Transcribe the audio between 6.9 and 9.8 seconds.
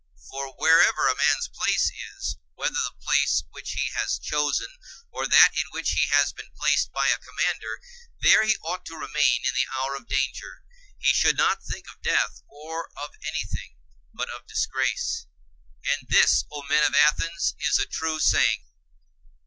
by a commander, there he ought to remain in the